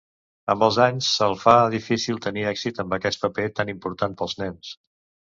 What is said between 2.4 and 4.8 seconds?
èxit amb aquest paper tan important pels nens.